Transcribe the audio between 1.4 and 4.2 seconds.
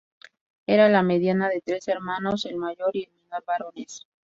de tres hermanos, el mayor y el menor varones.